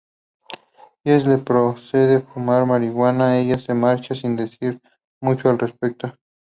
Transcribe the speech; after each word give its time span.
Jesse 1.05 1.27
le 1.27 1.37
propone 1.37 2.21
fumar 2.21 2.65
marihuana, 2.65 3.37
ella 3.37 3.59
se 3.59 3.75
marcha 3.75 4.15
sin 4.15 4.35
decir 4.35 4.81
mucho 5.21 5.47
al 5.47 5.59
respecto. 5.59 6.15